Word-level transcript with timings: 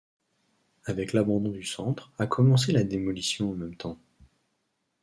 Avec 0.85 1.13
l'abandon 1.13 1.51
du 1.51 1.61
centre 1.63 2.11
a 2.17 2.25
commencé 2.25 2.71
la 2.71 2.83
démolition 2.83 3.51
en 3.51 3.53
même 3.53 3.75
temps. 3.75 3.99